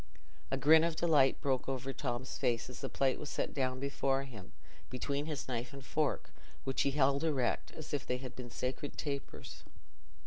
[0.49, 4.23] A grin of delight broke over Tom's face as the plate was set down before
[4.23, 4.51] him,
[4.89, 6.31] between his knife and fork,
[6.63, 9.63] which he held erect, as if they had been sacred tapers.